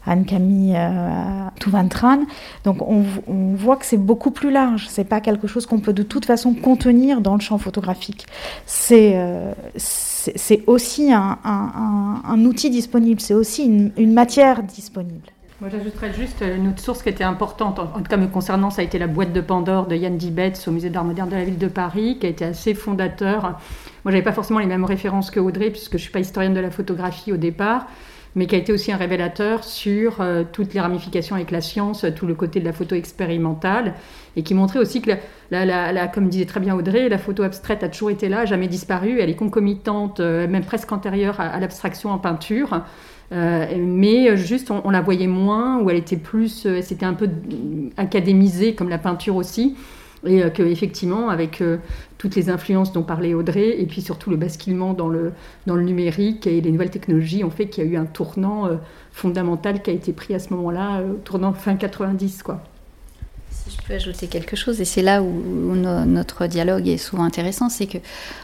Anne-Camille 0.07 0.73
euh, 0.75 1.49
Touvantran. 1.59 2.19
Donc 2.63 2.81
on, 2.81 3.03
voit 3.55 3.75
que 3.75 3.85
c'est 3.85 3.97
beaucoup 3.97 4.31
plus 4.31 4.51
large. 4.51 4.87
C'est 4.89 5.03
pas 5.03 5.19
quelque 5.19 5.47
chose 5.47 5.65
qu'on 5.65 5.79
peut 5.79 5.93
de 5.93 6.03
toute 6.03 6.25
façon 6.25 6.53
contenir 6.53 7.19
dans 7.19 7.35
le 7.35 7.41
champ 7.41 7.57
photographique. 7.57 8.25
C'est 8.65 9.13
euh, 9.15 9.51
c'est 10.35 10.63
aussi 10.67 11.11
un, 11.13 12.45
outil 12.45 12.69
disponible, 12.69 13.21
c'est 13.21 13.33
aussi 13.33 13.63
une, 13.63 14.13
matière 14.13 14.63
disponible. 14.63 15.27
Moi, 15.59 15.71
j'ajouterais 15.71 16.13
juste 16.13 16.43
une 16.43 16.67
autre 16.67 16.81
source 16.81 17.01
qui 17.01 17.09
était 17.09 17.23
importante, 17.23 17.79
en, 17.79 17.87
tout 17.87 18.03
cas 18.03 18.17
me 18.17 18.27
concernant, 18.27 18.69
ça 18.69 18.81
a 18.81 18.85
été 18.85 18.99
la 18.99 19.07
boîte 19.07 19.33
de 19.33 19.41
Pandore 19.41 19.87
de 19.87 19.95
Yann 19.95 20.15
Dibetz 20.15 20.67
au 20.67 20.71
Musée 20.71 20.91
d'Art 20.91 21.03
moderne 21.03 21.29
de 21.29 21.35
la 21.35 21.43
ville 21.43 21.57
de 21.57 21.67
Paris, 21.67 22.19
qui 22.19 22.27
a 22.27 22.29
été 22.29 22.45
assez 22.45 22.75
fondateur. 22.75 23.41
Moi, 23.41 24.11
j'avais 24.11 24.21
pas 24.21 24.33
forcément 24.33 24.59
les 24.59 24.67
mêmes 24.67 24.85
références 24.85 25.31
que 25.31 25.39
Audrey, 25.39 25.71
puisque 25.71 25.93
je 25.93 26.03
suis 26.03 26.11
pas 26.11 26.19
historienne 26.19 26.53
de 26.53 26.59
la 26.59 26.69
photographie 26.69 27.33
au 27.33 27.37
départ, 27.37 27.87
mais 28.35 28.45
qui 28.45 28.53
a 28.53 28.59
été 28.59 28.71
aussi 28.71 28.91
un 28.91 28.97
révélateur 28.97 29.63
sur 29.63 30.21
euh, 30.21 30.43
toutes 30.51 30.75
les 30.75 30.79
ramifications 30.79 31.35
avec 31.35 31.49
la 31.49 31.61
science, 31.61 32.05
tout 32.15 32.27
le 32.27 32.35
côté 32.35 32.59
de 32.59 32.65
la 32.65 32.73
photo 32.73 32.93
expérimentale, 32.93 33.95
et 34.35 34.43
qui 34.43 34.53
montrait 34.53 34.77
aussi 34.77 35.01
que, 35.01 35.09
comme 36.13 36.29
disait 36.29 36.45
très 36.45 36.59
bien 36.59 36.75
Audrey, 36.75 37.09
la 37.09 37.17
photo 37.17 37.41
abstraite 37.41 37.81
a 37.81 37.89
toujours 37.89 38.11
été 38.11 38.29
là, 38.29 38.45
jamais 38.45 38.67
disparu, 38.67 39.19
elle 39.19 39.31
est 39.31 39.35
concomitante, 39.35 40.19
euh, 40.19 40.47
même 40.47 40.63
presque 40.63 40.91
antérieure 40.91 41.39
à, 41.39 41.59
l'abstraction 41.59 42.11
en 42.11 42.19
peinture. 42.19 42.83
Euh, 43.31 43.65
mais 43.77 44.37
juste 44.37 44.71
on, 44.71 44.89
la 44.89 45.01
voyait 45.01 45.27
moins, 45.27 45.79
ou 45.81 45.89
elle 45.89 45.97
était 45.97 46.17
plus, 46.17 46.67
c'était 46.81 47.05
un 47.05 47.13
peu 47.13 47.29
académisée 47.97 48.73
comme 48.75 48.89
la 48.89 48.97
peinture 48.97 49.35
aussi 49.35 49.75
et 50.25 50.43
euh, 50.43 50.49
qu'effectivement, 50.49 51.29
avec 51.29 51.61
euh, 51.61 51.77
toutes 52.17 52.35
les 52.35 52.49
influences 52.49 52.91
dont 52.91 53.03
parlait 53.03 53.33
Audrey, 53.33 53.79
et 53.79 53.85
puis 53.85 54.01
surtout 54.01 54.29
le 54.29 54.37
basculement 54.37 54.93
dans 54.93 55.09
le, 55.09 55.33
dans 55.65 55.75
le 55.75 55.83
numérique 55.83 56.47
et 56.47 56.61
les 56.61 56.71
nouvelles 56.71 56.89
technologies 56.89 57.43
ont 57.43 57.49
fait 57.49 57.67
qu'il 57.67 57.83
y 57.83 57.87
a 57.87 57.89
eu 57.89 57.97
un 57.97 58.05
tournant 58.05 58.67
euh, 58.67 58.75
fondamental 59.11 59.81
qui 59.81 59.89
a 59.89 59.93
été 59.93 60.13
pris 60.13 60.33
à 60.33 60.39
ce 60.39 60.53
moment-là, 60.53 61.01
tournant 61.23 61.53
fin 61.53 61.75
90. 61.75 62.43
Quoi. 62.43 62.61
Si 63.49 63.71
je 63.71 63.81
peux 63.85 63.93
ajouter 63.93 64.27
quelque 64.27 64.55
chose, 64.55 64.81
et 64.81 64.85
c'est 64.85 65.01
là 65.01 65.21
où, 65.21 65.75
notre 65.75 66.47
dialogue 66.47 66.87
est 66.87 66.97
souvent 66.97 67.23
intéressant, 67.23 67.69
c'est 67.69 67.87
que 67.87 67.97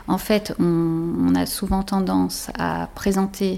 en 0.08 0.18
fait, 0.18 0.54
on, 0.60 1.34
a 1.36 1.46
souvent 1.46 1.84
tendance 1.84 2.50
à 2.58 2.90
présenter 2.96 3.58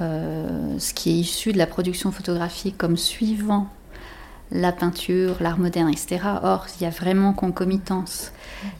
ce 0.00 0.94
qui 0.94 1.10
est 1.10 1.14
issu 1.14 1.52
de 1.52 1.58
la 1.58 1.66
production 1.66 2.10
photographique 2.10 2.76
comme 2.78 2.96
suivant 2.96 3.68
la 4.52 4.72
peinture, 4.72 5.36
l'art 5.40 5.58
moderne, 5.58 5.90
etc. 5.90 6.18
Or, 6.42 6.66
il 6.78 6.84
y 6.84 6.86
a 6.86 6.90
vraiment 6.90 7.32
concomitance. 7.32 8.32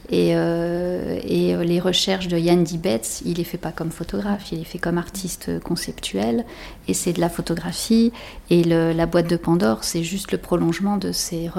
Et, 0.09 0.33
euh, 0.35 1.19
et 1.23 1.55
les 1.63 1.79
recherches 1.79 2.27
de 2.27 2.37
Yann 2.37 2.63
Dibetz, 2.63 3.21
il 3.25 3.37
les 3.37 3.43
fait 3.43 3.57
pas 3.57 3.71
comme 3.71 3.89
photographe, 3.89 4.51
il 4.51 4.59
les 4.59 4.65
fait 4.65 4.77
comme 4.77 4.97
artiste 4.97 5.59
conceptuel. 5.61 6.45
Et 6.87 6.93
c'est 6.93 7.13
de 7.13 7.21
la 7.21 7.29
photographie. 7.29 8.11
Et 8.49 8.63
la 8.63 9.05
boîte 9.05 9.29
de 9.29 9.37
Pandore, 9.37 9.83
c'est 9.83 10.03
juste 10.03 10.31
le 10.31 10.37
prolongement 10.37 10.97
de 10.97 11.11
ses, 11.11 11.49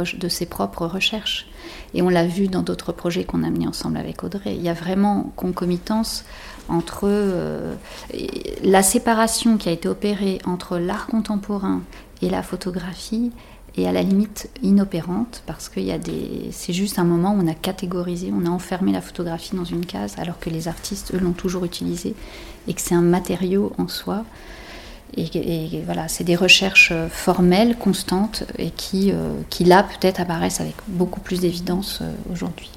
propres 0.49 0.87
recherches. 0.87 1.49
Et 1.95 2.03
on 2.03 2.09
l'a 2.09 2.27
vu 2.27 2.49
dans 2.49 2.63
d'autres 2.63 2.93
projets 2.93 3.25
qu'on 3.25 3.43
a 3.43 3.51
mis 3.51 3.67
ensemble 3.67 3.97
avec 3.97 4.23
Audrey. 4.25 4.55
Il 4.55 4.63
y 4.63 4.69
a 4.69 4.75
vraiment 4.75 5.33
concomitance 5.37 6.25
entre 6.69 7.03
euh, 7.05 7.75
la 8.63 8.83
séparation 8.83 9.57
qui 9.57 9.69
a 9.69 9.73
été 9.73 9.89
opérée 9.89 10.39
entre 10.45 10.79
l'art 10.79 11.07
contemporain 11.07 11.83
et 12.21 12.31
la 12.31 12.43
photographie 12.43 13.33
et 13.77 13.89
à 13.89 13.93
la 13.93 14.03
limite 14.03 14.51
inopérante 14.63 15.43
parce 15.47 15.69
qu'il 15.69 15.85
y 15.85 15.93
a 15.93 15.99
des 15.99 16.49
c'est 16.51 16.73
juste 16.73 16.99
un 16.99 17.05
moment 17.05 17.33
où 17.33 17.41
on 17.43 17.47
a 17.47 17.55
catégorisé 17.55 18.33
on 18.35 18.47
a 18.47 18.51
enfermé 18.51 18.93
la 18.93 19.01
photographie 19.01 19.57
dans 19.57 19.65
une 19.65 19.87
case 19.87 20.15
alors 20.19 20.39
que 20.39 20.51
les 20.51 20.69
artistes 20.69 21.15
eux 21.15 21.19
l'ont 21.19 21.33
toujours 21.33 21.65
utilisé 21.65 22.15
et 22.69 22.75
que 22.75 22.81
c'est 22.81 22.95
un 22.95 23.03
matériau 23.03 23.73
en 23.79 23.89
soi 23.89 24.25
et, 25.17 25.83
voilà 25.85 26.09
c'est 26.09 26.25
des 26.25 26.37
recherches 26.37 26.93
formelles 27.11 27.77
constantes 27.77 28.45
et 28.59 28.71
qui 28.71 29.11
euh, 29.13 29.33
qui 29.51 29.65
là 29.65 29.83
peut-être 29.83 30.21
apparaissent 30.21 30.61
avec 30.61 30.75
beaucoup 30.89 31.21
plus 31.21 31.41
d'évidence 31.41 32.01
euh, 32.03 32.13
aujourd'hui 32.31 32.71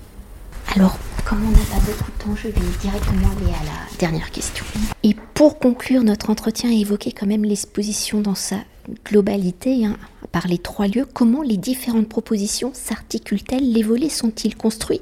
alors, 0.75 0.97
comme 1.23 1.45
on 1.45 1.51
n'a 1.51 1.57
pas 1.57 1.79
beaucoup 1.85 2.11
de 2.11 2.23
temps, 2.23 2.35
je 2.35 2.47
vais 2.47 2.59
directement 2.81 3.27
aller 3.27 3.51
à 3.51 3.63
la 3.63 3.97
dernière 3.97 4.29
question. 4.31 4.65
Et 5.03 5.15
pour 5.33 5.59
conclure 5.59 6.03
notre 6.03 6.29
entretien 6.29 6.69
et 6.71 6.79
évoquer 6.79 7.11
quand 7.11 7.27
même 7.27 7.45
l'exposition 7.45 8.19
dans 8.19 8.35
sa 8.35 8.57
globalité, 9.05 9.85
hein, 9.85 9.97
par 10.31 10.47
les 10.47 10.57
trois 10.57 10.87
lieux, 10.87 11.07
comment 11.11 11.41
les 11.41 11.57
différentes 11.57 12.09
propositions 12.09 12.71
s'articulent-elles? 12.73 13.71
Les 13.71 13.83
volets 13.83 14.09
sont-ils 14.09 14.55
construits 14.55 15.01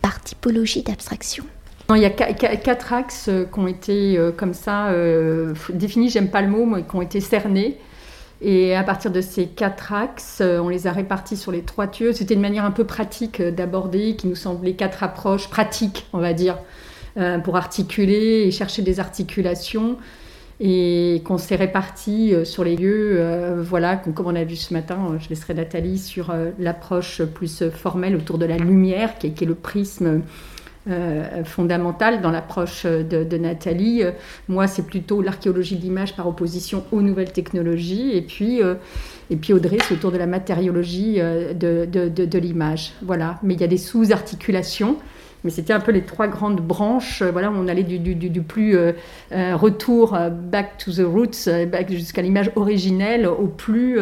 par 0.00 0.20
typologie 0.22 0.82
d'abstraction? 0.82 1.44
Il 1.94 2.00
y 2.00 2.06
a 2.06 2.10
quatre 2.10 2.92
axes 2.92 3.26
euh, 3.28 3.44
qui 3.44 3.58
ont 3.58 3.66
été 3.66 4.16
euh, 4.16 4.32
comme 4.32 4.54
ça 4.54 4.86
euh, 4.88 5.54
définis, 5.70 6.08
j'aime 6.08 6.30
pas 6.30 6.40
le 6.40 6.48
mot, 6.48 6.64
mais 6.64 6.84
qui 6.84 6.96
ont 6.96 7.02
été 7.02 7.20
cernés. 7.20 7.76
Et 8.40 8.74
à 8.74 8.82
partir 8.82 9.10
de 9.10 9.20
ces 9.20 9.46
quatre 9.46 9.92
axes, 9.92 10.42
on 10.42 10.68
les 10.68 10.88
a 10.88 10.92
répartis 10.92 11.36
sur 11.36 11.52
les 11.52 11.62
trois 11.62 11.86
tuyaux. 11.86 12.12
C'était 12.12 12.34
une 12.34 12.40
manière 12.40 12.64
un 12.64 12.72
peu 12.72 12.82
pratique 12.82 13.40
d'aborder, 13.40 14.16
qui 14.16 14.26
nous 14.26 14.34
semblait 14.34 14.72
quatre 14.72 15.04
approches 15.04 15.48
pratiques, 15.48 16.06
on 16.12 16.18
va 16.18 16.32
dire, 16.32 16.58
pour 17.44 17.56
articuler 17.56 18.42
et 18.44 18.50
chercher 18.50 18.82
des 18.82 18.98
articulations 18.98 19.96
et 20.60 21.22
qu'on 21.24 21.38
s'est 21.38 21.56
répartis 21.56 22.34
euh, 22.34 22.44
sur 22.44 22.64
les 22.64 22.76
lieux, 22.76 23.16
euh, 23.16 23.62
voilà, 23.62 23.96
comme 23.96 24.26
on 24.26 24.36
a 24.36 24.44
vu 24.44 24.56
ce 24.56 24.72
matin, 24.72 24.98
euh, 25.10 25.18
je 25.18 25.28
laisserai 25.28 25.54
Nathalie 25.54 25.98
sur 25.98 26.32
l'approche 26.58 27.22
plus 27.22 27.68
formelle 27.70 28.16
autour 28.16 28.38
de 28.38 28.46
la 28.46 28.56
lumière, 28.56 29.18
qui 29.18 29.26
est, 29.26 29.40
le 29.42 29.54
prisme 29.54 30.22
fondamental 31.44 32.22
dans 32.22 32.30
l'approche 32.30 32.86
de, 32.86 33.36
Nathalie. 33.36 34.02
moi, 34.48 34.66
c'est 34.66 34.84
plutôt 34.84 35.22
l'archéologie 35.22 35.76
de 35.76 35.82
l'image 35.82 36.16
par 36.16 36.26
opposition 36.26 36.84
aux 36.90 37.02
nouvelles 37.02 37.32
technologies, 37.32 38.10
et 38.16 38.22
puis, 38.22 38.60
et 39.30 39.36
puis 39.36 39.52
Audrey, 39.52 39.78
c'est 39.86 39.94
autour 39.94 40.10
de 40.10 40.18
la 40.18 40.26
matériologie 40.26 41.14
de, 41.18 41.86
de 41.86 42.38
l'image. 42.38 42.94
Voilà, 43.02 43.38
mais 43.42 43.54
il 43.54 43.60
y 43.60 43.64
a 43.64 43.68
des 43.68 43.78
sous-articulations. 43.78 44.96
Mais 45.44 45.50
c'était 45.50 45.72
un 45.72 45.80
peu 45.80 45.90
les 45.92 46.02
trois 46.02 46.28
grandes 46.28 46.60
branches. 46.60 47.22
Euh, 47.22 47.30
voilà, 47.32 47.50
on 47.50 47.66
allait 47.68 47.82
du, 47.82 48.42
plus 48.42 48.76
euh, 48.76 48.92
euh, 49.32 49.56
retour 49.56 50.16
back 50.30 50.78
to 50.78 50.92
the 50.92 51.04
roots, 51.04 51.48
jusqu'à 51.88 52.22
l'image 52.22 52.50
originelle, 52.56 53.26
au 53.26 53.46
plus. 53.46 53.98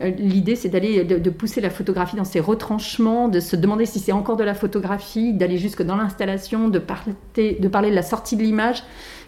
L'idée, 0.00 0.56
c'est 0.56 0.68
d'aller 0.68 1.04
de, 1.04 1.30
pousser 1.30 1.60
la 1.60 1.70
photographie 1.70 2.16
dans 2.16 2.24
ses 2.24 2.40
retranchements, 2.40 3.28
de 3.28 3.40
se 3.40 3.56
demander 3.56 3.86
si 3.86 3.98
c'est 3.98 4.12
encore 4.12 4.36
de 4.36 4.44
la 4.44 4.54
photographie, 4.54 5.32
d'aller 5.32 5.58
jusque 5.58 5.82
dans 5.82 5.96
l'installation, 5.96 6.68
de 6.68 6.78
parler 6.78 7.90
de 7.90 7.94
la 7.94 8.02
sortie 8.02 8.36
de 8.36 8.42
l'image 8.42 8.82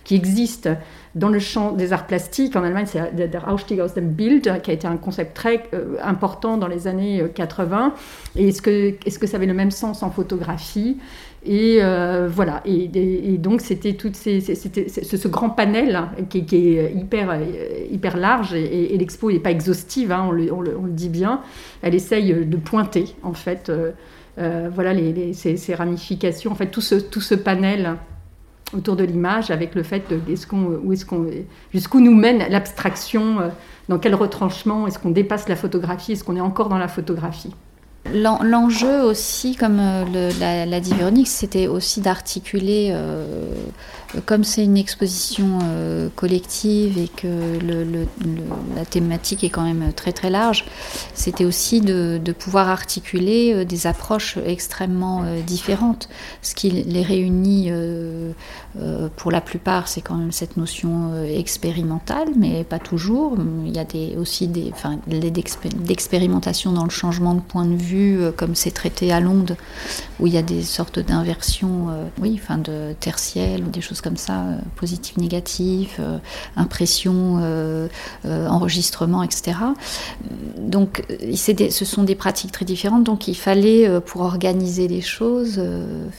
qui 0.06 0.14
existe 0.14 0.70
dans 1.14 1.28
le 1.28 1.38
champ 1.38 1.72
des 1.72 1.92
arts 1.92 2.06
plastiques. 2.06 2.56
En 2.56 2.62
Allemagne, 2.62 2.86
c'est 2.86 3.14
der 3.14 3.52
Ausstieg 3.52 3.80
aus 3.80 3.94
dem 3.94 4.12
Bild, 4.12 4.62
qui 4.62 4.70
a 4.70 4.74
été 4.74 4.86
un 4.86 4.96
concept 4.96 5.34
très 5.34 5.62
important 6.02 6.56
dans 6.56 6.68
les 6.68 6.86
années 6.86 7.24
80. 7.34 7.92
Et 8.36 8.48
est-ce 8.48 8.62
que, 8.62 8.94
est-ce 9.04 9.18
que 9.18 9.26
ça 9.26 9.36
avait 9.36 9.46
le 9.46 9.54
même 9.54 9.72
sens 9.72 10.02
en 10.02 10.10
photographie? 10.10 10.96
Et 11.48 11.78
euh, 11.80 12.28
voilà, 12.28 12.60
et, 12.64 12.88
donc 13.38 13.60
c'était 13.60 13.92
tout 13.92 14.10
ces, 14.12 14.40
ce, 14.40 15.28
grand 15.28 15.50
panel 15.50 16.02
qui, 16.28 16.38
est 16.38 16.92
hyper, 16.92 17.38
hyper 17.88 18.16
large 18.16 18.52
et, 18.54 18.96
l'expo 18.98 19.30
n'est 19.30 19.38
pas 19.38 19.52
exhaustive, 19.52 20.10
hein, 20.10 20.28
on, 20.28 20.32
le, 20.32 20.74
dit 20.88 21.08
bien. 21.08 21.42
Elle 21.82 21.94
essaye 21.94 22.34
de 22.34 22.56
pointer 22.56 23.14
en 23.22 23.32
fait, 23.32 23.68
euh, 23.68 23.92
euh, 24.38 24.68
voilà 24.74 24.92
les, 24.92 25.34
ces, 25.34 25.74
ramifications, 25.74 26.50
en 26.50 26.56
fait 26.56 26.66
tout 26.66 26.80
ce, 26.80 26.96
tout 26.96 27.20
ce 27.20 27.36
panel 27.36 27.96
autour 28.74 28.96
de 28.96 29.04
l'image 29.04 29.50
avec 29.50 29.74
le 29.74 29.82
fait 29.82 30.10
de 30.10 30.16
où 30.16 30.92
est-ce 30.92 31.06
qu'on, 31.06 31.26
jusqu'où 31.72 32.00
nous 32.00 32.14
mène 32.14 32.44
l'abstraction, 32.48 33.38
dans 33.88 33.98
quel 33.98 34.14
retranchement, 34.14 34.86
est-ce 34.86 34.98
qu'on 34.98 35.10
dépasse 35.10 35.48
la 35.48 35.56
photographie, 35.56 36.12
est-ce 36.12 36.24
qu'on 36.24 36.36
est 36.36 36.40
encore 36.40 36.68
dans 36.68 36.78
la 36.78 36.88
photographie? 36.88 37.54
L'enjeu 38.12 39.02
aussi, 39.02 39.56
comme 39.56 39.78
euh, 39.80 40.30
la, 40.38 40.64
la 40.64 40.80
dit 40.80 40.94
Véronique, 40.94 41.28
c'était 41.28 41.66
aussi 41.66 42.00
d'articuler 42.00 42.90
euh, 42.92 43.50
comme 44.24 44.44
c'est 44.44 44.64
une 44.64 44.76
exposition 44.76 45.58
euh, 45.62 46.08
collective 46.14 46.98
et 46.98 47.08
que 47.08 47.58
la 48.76 48.84
thématique 48.84 49.44
est 49.44 49.50
quand 49.50 49.64
même 49.64 49.92
très 49.92 50.12
très 50.12 50.30
large, 50.30 50.64
c'était 51.14 51.44
aussi 51.44 51.80
de, 51.80 52.20
pouvoir 52.38 52.68
articuler 52.68 53.52
euh, 53.54 53.64
des 53.64 53.86
approches 53.86 54.38
extrêmement 54.44 55.22
euh, 55.24 55.40
différentes. 55.40 56.08
Ce 56.42 56.54
qui 56.54 56.70
les 56.70 57.02
réunit 57.02 57.70
pour 59.16 59.30
la 59.30 59.40
plupart, 59.40 59.88
c'est 59.88 60.00
quand 60.00 60.14
même 60.14 60.32
cette 60.32 60.56
notion 60.56 61.24
expérimentale, 61.24 62.28
mais 62.36 62.64
pas 62.64 62.78
toujours. 62.78 63.36
Il 63.64 63.74
y 63.74 63.78
a 63.78 63.84
des, 63.84 64.16
aussi 64.16 64.48
des, 64.48 64.70
enfin, 64.72 64.98
d'expérimentation 65.06 66.72
dans 66.72 66.84
le 66.84 66.90
changement 66.90 67.34
de 67.34 67.40
point 67.40 67.64
de 67.64 67.74
vue, 67.74 68.20
comme 68.36 68.54
c'est 68.54 68.70
traité 68.70 69.12
à 69.12 69.20
Londres, 69.20 69.56
où 70.20 70.26
il 70.26 70.32
y 70.32 70.38
a 70.38 70.42
des 70.42 70.62
sortes 70.62 70.98
d'inversions, 70.98 71.88
oui, 72.20 72.38
enfin 72.40 72.58
de 72.58 72.94
tertielles 73.00 73.64
ou 73.64 73.70
des 73.70 73.80
choses 73.80 73.95
comme 74.00 74.16
ça, 74.16 74.40
euh, 74.40 74.58
positif, 74.76 75.16
négatif, 75.16 75.96
euh, 76.00 76.18
impression, 76.56 77.38
euh, 77.42 77.88
enregistrement, 78.24 79.22
etc. 79.22 79.58
Donc 80.58 81.02
ce 81.34 81.84
sont 81.84 82.02
des 82.02 82.14
pratiques 82.14 82.52
très 82.52 82.64
différentes, 82.64 83.04
donc 83.04 83.28
il 83.28 83.34
fallait, 83.34 84.00
pour 84.00 84.22
organiser 84.22 84.88
les 84.88 85.00
choses, 85.00 85.60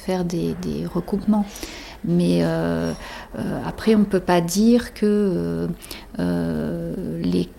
faire 0.06 0.26
des 0.26 0.56
recoupements. 0.94 1.46
Mais 2.06 2.39
euh, 2.42 2.94
euh, 3.38 3.62
après, 3.66 3.96
on 3.96 4.00
ne 4.00 4.06
peut 4.06 4.20
pas 4.20 4.42
dire 4.42 4.94
que 4.94 5.68
euh, 6.20 6.94
les, 7.22 7.50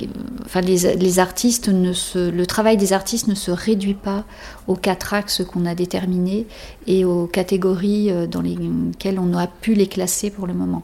enfin, 0.44 0.60
les, 0.60 1.18
artistes 1.18 1.68
ne 1.68 1.92
se, 1.92 2.30
le 2.30 2.46
travail 2.46 2.76
des 2.76 2.92
artistes 2.92 3.28
ne 3.28 3.34
se 3.34 3.50
réduit 3.50 3.94
pas 3.94 4.24
aux 4.66 4.76
quatre 4.76 5.14
axes 5.14 5.42
qu'on 5.44 5.66
a 5.66 5.74
déterminés 5.74 6.46
et 6.86 7.04
aux 7.04 7.26
catégories 7.26 8.10
dans 8.28 8.42
lesquelles 8.42 9.18
on 9.18 9.36
a 9.36 9.46
pu 9.46 9.74
les 9.74 9.86
classer 9.86 10.30
pour 10.30 10.46
le 10.46 10.54
moment. 10.54 10.82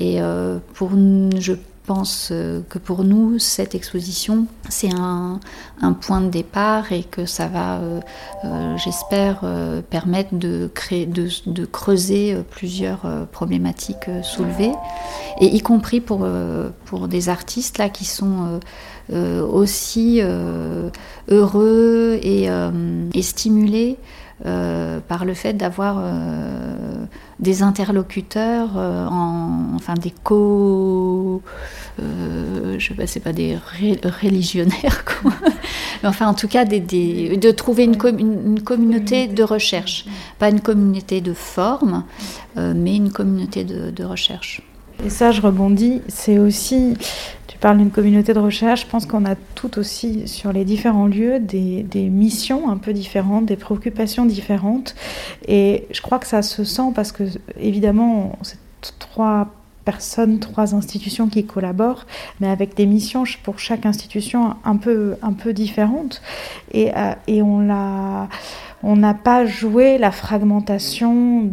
Et 0.00 0.18
pour, 0.74 0.90
je 1.38 1.52
pense 1.86 2.28
euh, 2.30 2.60
que 2.68 2.78
pour 2.78 3.04
nous, 3.04 3.38
cette 3.38 3.74
exposition, 3.74 4.46
c'est 4.68 4.92
un, 4.92 5.40
point 6.00 6.20
de 6.20 6.28
départ 6.28 6.92
et 6.92 7.02
que 7.02 7.26
ça 7.26 7.48
va, 7.48 7.76
euh, 7.76 8.00
euh, 8.44 8.76
j'espère, 8.76 9.44
permettre 9.90 10.34
de, 10.34 10.70
creuser 11.70 12.36
plusieurs 12.50 13.26
problématiques 13.32 14.08
soulevées, 14.22 14.72
et 15.40 15.46
y 15.46 15.60
compris 15.60 16.00
pour, 16.00 16.26
des 17.08 17.28
artistes 17.28 17.78
là, 17.78 17.88
qui 17.88 18.04
sont 18.04 18.60
aussi 19.10 20.20
heureux 21.28 22.20
et, 22.22 23.22
stimulés 23.22 23.98
par 24.44 25.24
le 25.24 25.34
fait 25.34 25.54
d'avoir 25.54 26.02
des 27.42 27.62
interlocuteurs, 27.62 28.70
euh, 28.76 29.06
en, 29.06 29.74
enfin 29.74 29.94
des 29.94 30.14
co. 30.22 31.42
je 31.98 32.78
sais 32.78 32.94
pas, 32.94 33.06
c'est 33.06 33.20
pas 33.20 33.34
des 33.34 33.58
religionnaires, 34.22 35.04
quoi. 35.22 35.32
Mais 36.02 36.08
enfin, 36.08 36.26
en 36.26 36.34
tout 36.34 36.48
cas, 36.48 36.64
des, 36.64 36.80
de 36.80 37.50
trouver 37.50 37.84
une, 37.84 37.98
une, 38.18 38.62
communauté 38.62 39.28
de 39.28 39.42
recherche. 39.42 40.06
Pas 40.38 40.48
une 40.48 40.60
communauté 40.60 41.20
de 41.20 41.34
forme, 41.34 42.04
mais 42.56 42.96
une 42.96 43.12
communauté 43.12 43.64
de, 43.64 43.90
de 43.90 44.04
recherche. 44.04 44.62
Et 45.04 45.10
ça, 45.10 45.32
je 45.32 45.40
rebondis, 45.40 46.00
c'est 46.08 46.38
aussi 46.38 46.94
parles 47.62 47.78
d'une 47.78 47.92
communauté 47.92 48.34
de 48.34 48.40
recherche, 48.40 48.82
je 48.82 48.86
pense 48.88 49.06
qu'on 49.06 49.24
a 49.24 49.36
tout 49.54 49.78
aussi 49.78 50.26
sur 50.26 50.52
les 50.52 50.64
différents 50.64 51.06
lieux 51.06 51.38
des, 51.38 51.84
des, 51.84 52.08
missions 52.10 52.68
un 52.68 52.76
peu 52.76 52.92
différentes, 52.92 53.46
des 53.46 53.56
préoccupations 53.56 54.26
différentes. 54.26 54.94
Et 55.46 55.86
je 55.92 56.02
crois 56.02 56.18
que 56.18 56.26
ça 56.26 56.42
se 56.42 56.64
sent 56.64 56.90
parce 56.94 57.12
que, 57.12 57.22
évidemment, 57.58 58.36
c'est 58.42 58.58
trois 58.98 59.48
personnes, 59.84 60.40
trois 60.40 60.74
institutions 60.74 61.28
qui 61.28 61.44
collaborent, 61.44 62.06
mais 62.40 62.48
avec 62.48 62.74
des 62.74 62.86
missions 62.86 63.24
pour 63.44 63.60
chaque 63.60 63.86
institution 63.86 64.56
un 64.64 64.76
peu, 64.76 65.14
un 65.22 65.32
peu 65.32 65.52
différentes. 65.52 66.20
Et, 66.72 66.90
euh, 66.96 67.14
et 67.28 67.42
on 67.42 67.60
l'a 67.60 68.28
on 68.82 68.96
n'a 68.96 69.14
pas 69.14 69.46
joué 69.46 69.96
la 69.96 70.10
fragmentation 70.10 71.50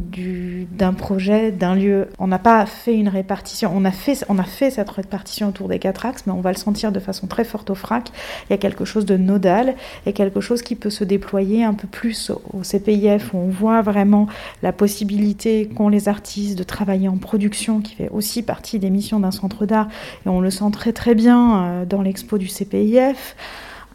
d'un 0.72 0.94
projet, 0.94 1.52
d'un 1.52 1.76
lieu. 1.76 2.08
On 2.18 2.28
n'a 2.28 2.40
pas 2.40 2.66
fait 2.66 2.96
une 2.96 3.08
répartition. 3.08 3.72
On 3.74 3.86
a 3.86 3.92
fait, 3.92 4.26
on 4.30 4.40
a 4.40 4.44
fait 4.44 4.72
cette 4.72 4.90
répartition 4.90 5.50
autour 5.50 5.68
des 5.68 5.78
quatre 5.78 6.06
axes, 6.06 6.24
mais 6.26 6.34
on 6.34 6.42
va 6.42 6.52
le 6.52 6.58
sentir 6.58 6.92
de 6.92 7.00
façon 7.00 7.28
très 7.28 7.44
forte 7.44 7.70
au 7.70 7.76
FRAC. 7.76 8.10
Il 8.50 8.52
y 8.52 8.54
a 8.54 8.58
quelque 8.58 8.84
chose 8.84 9.06
de 9.06 9.16
nodal 9.16 9.76
et 10.06 10.14
quelque 10.14 10.42
chose 10.42 10.64
qui 10.64 10.76
peut 10.76 10.90
se 10.90 11.04
déployer 11.04 11.64
un 11.64 11.76
peu 11.76 11.88
plus 11.88 12.32
au 12.32 12.64
CPIF, 12.64 13.34
où 13.34 13.38
on 13.38 13.50
voit 13.50 13.82
vraiment 13.82 14.28
la 14.64 14.72
possibilité 14.72 15.68
qu'ont 15.68 15.90
les 15.90 16.10
artistes 16.10 16.58
de 16.58 16.64
travailler 16.64 17.10
en 17.10 17.18
production, 17.18 17.82
qui 17.82 17.96
fait 17.96 18.10
aussi 18.10 18.42
partie 18.42 18.80
des 18.80 18.90
missions 18.90 19.20
d'un 19.20 19.32
centre 19.32 19.66
d'art. 19.68 19.88
Et 20.26 20.30
on 20.30 20.42
le 20.42 20.50
sent 20.50 20.72
très 20.72 20.94
très 20.94 21.14
bien 21.14 21.64
euh, 21.64 21.86
dans 21.86 22.02
l'expo 22.02 22.38
du 22.38 22.48
CPIF. 22.48 23.36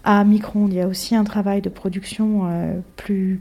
À 0.04 0.22
Micron, 0.24 0.68
il 0.68 0.74
y 0.74 0.80
a 0.80 0.86
aussi 0.86 1.16
un 1.16 1.24
travail 1.24 1.62
de 1.62 1.70
production 1.70 2.42
euh, 2.44 2.78
plus, 2.96 3.40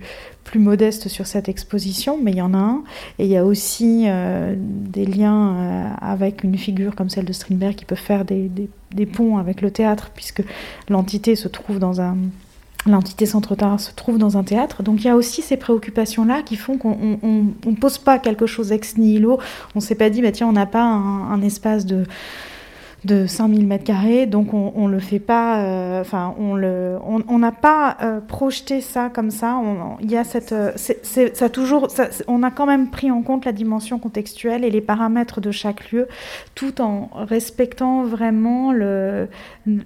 modeste 0.55 1.10
sur 1.10 1.25
cette 1.25 1.50
exposition, 1.50 2.20
mais 2.22 2.32
il 2.32 2.38
y 2.38 2.41
en 2.41 2.53
a 2.53 2.58
un. 2.58 2.84
Et 3.20 3.25
il 3.25 3.32
y 3.32 3.38
a 3.38 3.43
aussi 3.43 4.05
euh, 4.08 4.55
des 4.58 5.05
liens 5.05 5.55
euh, 5.55 5.89
avec 6.00 6.43
une 6.43 6.58
figure 6.58 6.96
comme 6.96 7.10
celle 7.10 7.25
de 7.25 7.34
Strindberg 7.34 7.75
qui 7.75 7.86
peut 7.86 7.96
faire 7.96 8.24
des, 8.24 8.50
ponts 9.12 9.38
avec 9.39 9.62
le 9.62 9.72
théâtre, 9.72 10.12
puisque 10.15 10.43
l'entité 10.89 11.36
se 11.36 11.48
trouve 11.48 11.79
dans 11.79 12.00
un, 12.00 12.15
l'entité 12.86 13.25
Centre 13.25 13.55
d'Art 13.55 13.79
se 13.79 13.91
trouve 13.93 14.17
dans 14.17 14.38
un 14.38 14.43
théâtre. 14.43 14.84
Donc 14.84 15.01
il 15.01 15.08
y 15.08 15.10
a 15.10 15.15
aussi 15.15 15.41
ces 15.41 15.58
préoccupations-là 15.58 16.41
qui 16.43 16.55
font 16.55 16.77
qu'on 16.77 17.17
ne 17.22 17.75
pose 17.75 17.98
pas 17.98 18.20
quelque 18.20 18.46
chose 18.46 18.72
ex 18.72 18.98
nihilo. 18.98 19.39
On 19.75 19.79
ne 19.79 19.84
s'est 19.84 19.96
pas 19.96 20.10
dit, 20.10 20.22
bah, 20.22 20.32
tiens, 20.32 20.48
on 20.48 20.53
n'a 20.53 20.65
pas 20.65 20.84
un, 20.84 21.41
espace 21.41 21.86
de 21.86 22.05
de 23.05 23.27
5000 23.27 23.67
mètres 23.67 23.83
carrés, 23.83 24.25
donc 24.25 24.53
on, 24.53 24.72
on 24.75 24.88
le 24.88 25.00
fait 25.00 25.19
pas, 25.19 25.63
euh, 25.63 26.01
enfin 26.01 26.33
on 26.39 26.55
le, 26.55 26.98
on 27.03 27.39
n'a 27.39 27.51
pas 27.51 27.98
euh, 28.01 28.22
projeté 28.22 28.79
ça 28.81 29.10
comme 29.10 29.29
ça. 29.29 29.60
Il 30.01 30.10
y 30.10 30.15
a 30.15 30.24
cette, 30.24 30.53
euh, 30.53 30.72
ça 30.75 31.50
toujours, 31.50 31.88
on 32.27 32.43
a 32.43 32.51
quand 32.51 32.65
même 32.65 32.89
pris 32.89 33.12
en 33.12 33.22
compte 33.22 33.45
la 33.45 33.51
dimension 33.51 34.00
contextuelle 34.00 34.63
et 34.63 34.69
les 34.69 34.81
paramètres 34.81 35.41
de 35.41 35.51
chaque 35.51 35.91
lieu, 35.91 36.07
tout 36.55 36.79
en 36.81 37.10
respectant 37.13 38.03
vraiment 38.03 38.72
le, 38.72 39.27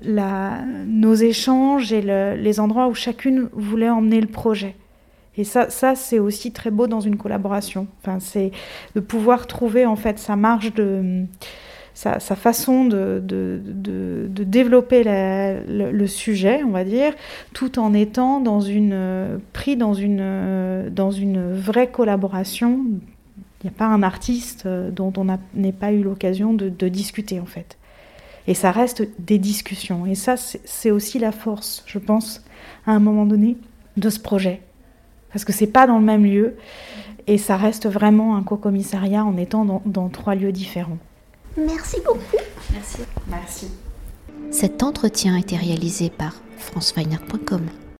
la, 0.04 0.60
nos 0.86 1.16
échanges 1.16 1.92
et 1.92 2.02
les 2.02 2.60
endroits 2.60 2.88
où 2.88 2.94
chacune 2.94 3.50
voulait 3.54 3.90
emmener 3.90 4.22
le 4.22 4.28
projet. 4.28 4.76
Et 5.38 5.44
ça, 5.44 5.70
ça 5.70 5.96
c'est 5.96 6.20
aussi 6.20 6.52
très 6.52 6.72
beau 6.72 6.88
dans 6.88 7.00
une 7.00 7.18
collaboration. 7.18 7.88
Enfin, 8.02 8.20
c'est 8.20 8.52
de 8.96 9.00
pouvoir 9.00 9.48
trouver 9.48 9.86
en 9.86 9.96
fait 9.96 10.20
sa 10.20 10.36
marge 10.36 10.74
de 10.74 11.26
sa, 11.98 12.36
façon 12.36 12.86
de, 12.86 13.60
développer 14.28 15.04
le, 15.04 16.08
sujet, 16.08 16.62
on 16.64 16.70
va 16.70 16.84
dire, 16.84 17.14
tout 17.54 17.80
en 17.80 17.94
étant 17.96 18.40
une, 18.62 19.40
pris 19.52 19.78
dans 19.78 19.96
une, 19.96 20.90
dans 20.92 21.10
une 21.10 21.54
vraie 21.54 21.88
collaboration. 21.90 22.82
Il 23.64 23.68
n'y 23.68 23.70
a 23.70 23.78
pas 23.78 23.88
un 23.88 24.04
artiste 24.04 24.68
euh, 24.68 24.92
dont 24.92 25.12
on 25.18 25.26
n'ait 25.56 25.72
pas 25.72 25.92
eu 25.92 26.04
l'occasion 26.04 26.54
de, 26.54 26.88
discuter, 26.88 27.40
en 27.40 27.48
fait. 27.48 27.80
Et 28.46 28.54
ça 28.54 28.70
reste 28.70 29.04
des 29.20 29.40
discussions. 29.40 30.06
Et 30.06 30.14
ça, 30.14 30.36
c'est 30.38 30.92
aussi 30.92 31.18
la 31.18 31.32
force, 31.32 31.84
je 31.88 31.98
pense, 31.98 32.46
à 32.86 32.92
un 32.92 33.00
moment 33.00 33.26
donné, 33.26 33.58
de 33.98 34.12
ce 34.12 34.20
projet. 34.20 34.62
Parce 35.34 35.44
que 35.44 35.52
c'est 35.52 35.66
pas 35.66 35.88
dans 35.88 35.98
le 35.98 36.06
même 36.06 36.26
lieu, 36.26 36.58
et 37.26 37.40
ça 37.40 37.58
reste 37.58 37.88
vraiment 37.88 38.36
un 38.38 38.44
co-commissariat 38.44 39.26
en 39.26 39.36
étant 39.36 39.82
dans 39.84 40.10
trois 40.10 40.36
lieux 40.36 40.52
différents. 40.52 41.00
Merci 41.58 41.98
beaucoup. 42.06 42.38
Merci. 42.72 43.00
Merci. 43.28 43.68
Cet 44.52 44.84
entretien 44.84 45.36
a 45.36 45.40
été 45.40 45.58
réalisé 45.58 46.10
par 46.10 46.36
franceweiner.com. 46.58 47.68